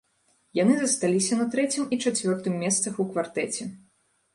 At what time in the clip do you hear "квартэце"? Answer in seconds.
3.15-3.75